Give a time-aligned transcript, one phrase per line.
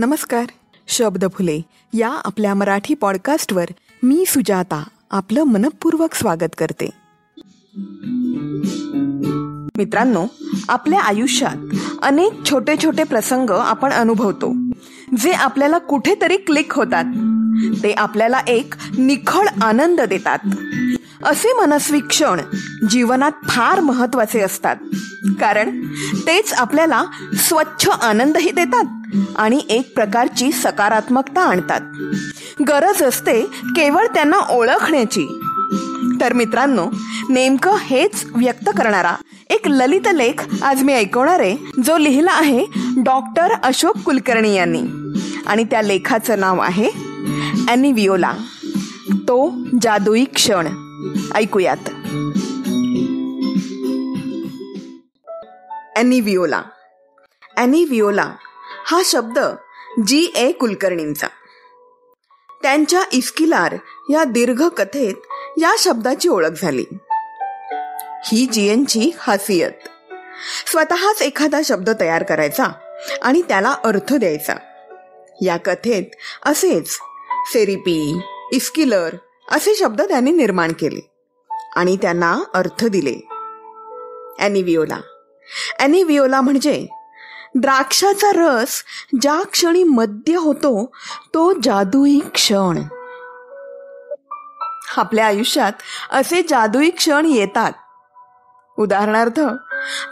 [0.00, 0.44] नमस्कार
[0.88, 1.60] शब्द फुले
[1.94, 3.64] या आपल्या मराठी पॉडकास्टवर
[4.02, 6.90] मी सुजाता आपलं मनपूर्वक स्वागत करते.
[9.76, 10.26] मित्रांनो
[10.68, 14.54] आपल्या आयुष्यात अनेक छोटे छोटे प्रसंग आपण अनुभवतो
[15.20, 17.04] जे आपल्याला कुठेतरी क्लिक होतात.
[17.82, 20.38] ते आपल्याला एक निखळ आनंद देतात.
[21.24, 22.40] असे मनस्वी क्षण
[22.90, 24.76] जीवनात फार महत्त्वाचे असतात
[25.40, 25.86] कारण
[26.26, 27.04] तेच आपल्याला
[27.34, 28.99] स्वच्छ आनंदही देतात.
[29.36, 31.80] आणि एक प्रकारची सकारात्मकता आणतात.
[32.68, 33.42] गरज असते
[33.76, 35.26] केवळ त्यांना ओळखण्याची.
[36.20, 36.86] तर मित्रांनो
[37.28, 39.14] नेमकं हेच व्यक्त करणारा
[39.50, 42.64] एक ललित लेख आज मी ऐकवणार आहे जो लिहिला आहे
[42.96, 44.82] डॉक्टर अशोक कुलकर्णी यांनी.
[45.46, 46.90] आणि त्या लेखाचं नाव आहे
[47.68, 48.32] ॲनिविओला
[49.12, 49.50] तो
[49.82, 50.68] जादुई क्षण.
[51.34, 51.88] ऐकूयात.
[55.96, 56.62] ॲनिविओला
[57.56, 58.30] ॲनिविओला
[58.90, 59.38] हा शब्द
[60.06, 61.26] जी ए कुलकर्णींचा.
[62.62, 63.74] त्यांच्या इस्किलार
[64.10, 65.14] या दीर्घ कथेत
[65.58, 66.84] या शब्दाची ओळख झाली.
[68.24, 69.70] ही जीएनची खासियत.
[70.66, 72.64] स्वतःच एखादा शब्द तयार करायचा
[73.22, 74.54] आणि त्याला अर्थ द्यायचा.
[75.42, 76.04] या कथेत
[76.46, 76.98] असेच
[77.46, 78.20] सेरिपी
[78.52, 79.14] इस्किलर
[79.48, 81.10] असे शब्द त्यांनी निर्माण केले
[81.76, 83.28] आणि त्यांना अर्थ दिले.
[84.38, 85.00] ॲनिविओला
[85.78, 86.99] ॲनिविओला म्हणजे
[87.54, 88.82] द्राक्षाचा रस
[89.20, 90.92] ज्या क्षणी मद्य होतो
[91.34, 92.82] तो जादुई क्षण.
[94.96, 95.72] आपल्या आयुष्यात
[96.10, 97.72] असे जादुई क्षण येतात.
[98.78, 99.40] उदाहरणार्थ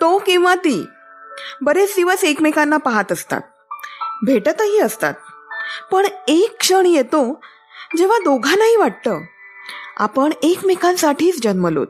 [0.00, 0.86] तो किंवा ती
[1.62, 3.40] बरेच दिवस एकमेकांना पाहत असतात
[4.26, 5.14] भेटतही असतात
[5.92, 7.40] पण एक क्षण येतो
[7.96, 9.20] जेव्हा दोघांनाही वाटतं
[9.98, 11.86] आपण एकमेकांसाठीच जन्मलोत.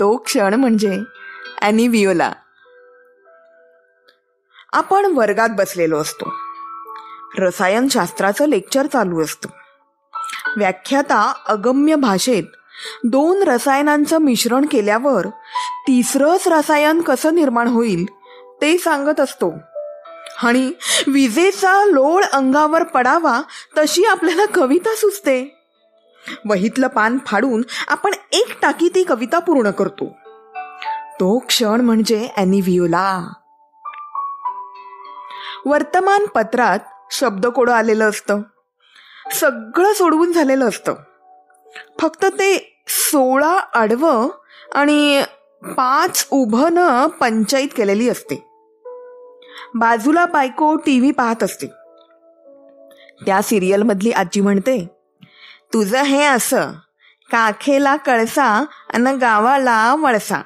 [0.00, 0.98] तो क्षण म्हणजे
[1.62, 2.32] ॲनिविओला
[4.74, 6.32] आपण वर्गात बसलेलो असतो.
[7.38, 9.48] रसायनशास्त्राचं लेक्चर चालू असतं.
[10.56, 12.42] व्याख्याता अगम्य भाषेत
[13.04, 15.26] दोन रसायनांचं मिश्रण केल्यावर
[15.88, 18.06] तिसरंच रसायन कसं निर्माण होईल
[18.62, 19.54] ते सांगत असतो.
[20.42, 20.72] आणि
[21.06, 23.40] विजेचा लोळ अंगावर पडावा
[23.78, 25.58] तशी आपल्याला कविता सुचते.
[26.48, 30.16] वहीतलं पान फाडून आपण एक टाकी ती कविता पूर्ण करतो.
[31.20, 33.32] तो क्षण म्हणजे ॲनिव्हिओला.
[35.66, 36.78] वर्तमानपत्रात
[37.10, 38.42] शब्दकोड आलेलं असतं.
[39.32, 40.94] सगळं सोडवून झालेलं असतं.
[42.00, 44.28] फक्त ते सोळा आडवं
[44.74, 45.22] आणि
[45.76, 48.48] पाच उभं पंचायत केलेली असते.
[49.74, 51.66] बाजूला बायको टी व्ही पाहत असते.
[53.26, 54.90] त्या सिरियलमधली आजी म्हणते
[55.72, 56.70] तुझं हे असं
[57.32, 58.64] काखेला कळसा
[58.94, 60.40] आणि गावाला वळसा.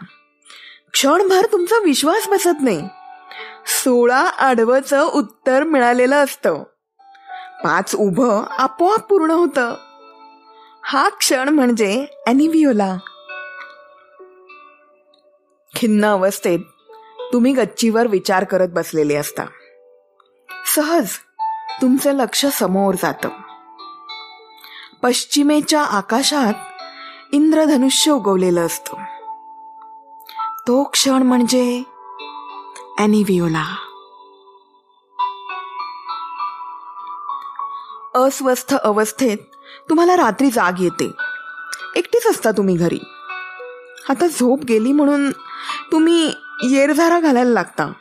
[0.93, 2.89] क्षणभर तुमचा विश्वास बसत नाही.
[3.69, 6.62] सोळा आडवचं उत्तर मिळालेलं असतं.
[7.65, 9.75] पाच उभं आपोआप पूर्ण होतं.
[10.84, 12.97] हा क्षण म्हणजे ॲनिव्हिओला.
[15.75, 16.59] खिन्न अवस्थेत
[17.33, 19.45] तुम्ही गच्चीवर विचार करत बसलेले असता.
[20.75, 21.11] सहज
[21.83, 23.28] तुमचं लक्ष समोर जातं.
[25.03, 26.55] पश्चिमेच्या आकाशात
[27.33, 28.97] इंद्रधनुष्य उगवलेलं असतं.
[30.67, 31.83] तो क्षण म्हणजे
[32.98, 33.64] ॲनिव्हिओला
[38.14, 39.38] अस्वस्थ अवस्थेत
[39.88, 41.12] तुम्हाला रात्री जाग येते.
[41.97, 42.98] एकटीच असता तुम्ही घरी.
[44.09, 45.31] आता झोप गेली म्हणून
[45.92, 47.92] तुम्ही येरझारा घालायला लागता.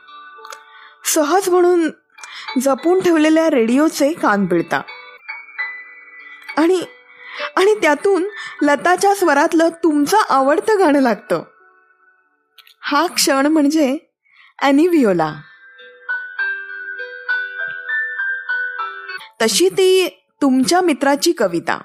[1.05, 1.89] सहज म्हणून
[2.61, 4.81] जपून ठेवलेल्या रेडिओचे कान पिळता.
[6.57, 6.81] आणि
[7.55, 8.27] आणि त्यातून
[8.61, 11.43] लताच्या स्वरातलं तुमचं आवडतं गाणं लागतं.
[12.81, 14.06] हा क्षण म्हणजे
[14.61, 15.35] ॲनिव्हिओला
[19.41, 20.07] तशी ती
[20.41, 21.81] तुमच्या मित्राची कविता.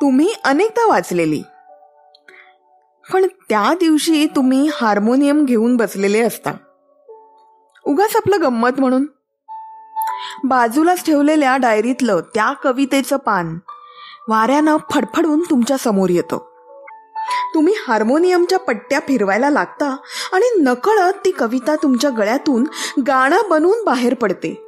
[0.00, 1.42] तुम्ही अनेकदा वाचलेली.
[3.12, 6.50] पण त्या दिवशी तुम्ही हार्मोनियम घेऊन बसलेले असता.
[7.84, 9.06] उगाच आपलं गंमत म्हणून.
[10.44, 13.58] बाजूलाच ठेवलेल्या डायरीतलं त्या कवितेचं पान
[14.28, 16.51] वाऱ्यानं फडफडून तुमच्यासमोर येतं.
[17.54, 19.96] तुम्ही हार्मोनियमच्या पट्ट्या फिरवायला लागता
[20.32, 22.64] आणि नकळत ती कविता तुमच्या गळ्यातून
[23.06, 24.66] गाणं बनवून बाहेर पडते.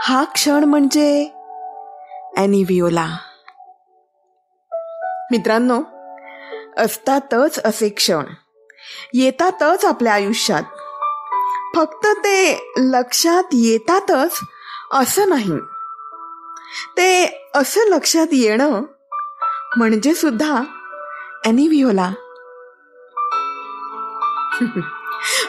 [0.00, 1.30] हा क्षण म्हणजे
[2.36, 3.08] ॲनिव्हिओला.
[5.30, 5.82] मित्रांनो
[6.76, 8.24] असतातच असे क्षण.
[9.14, 10.62] येतातच आपल्या आयुष्यात.
[11.76, 14.38] फक्त ते लक्षात येतातच
[14.92, 15.58] असं नाही.
[16.96, 18.82] ते असं लक्षात येणं
[19.76, 20.62] म्हणजे सुद्धा
[21.44, 22.12] ॲनिव्हिओला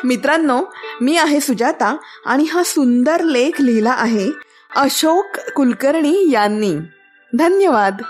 [0.04, 0.62] मित्रांनो
[1.02, 4.32] मी आहे सुजाता आणि हा सुंदर लेख लिहिला आहे
[4.76, 6.76] अशोक कुलकर्णी यांनी.
[7.38, 8.02] धन्यवाद.